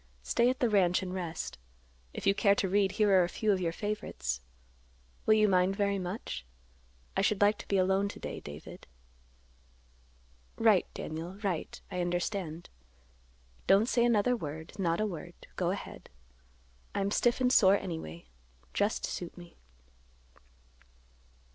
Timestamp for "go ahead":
15.55-16.09